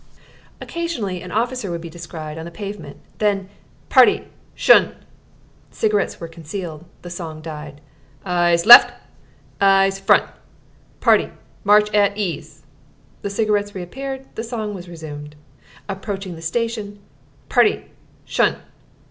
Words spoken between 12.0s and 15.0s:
ease!" The cigarettes reappeared, the song was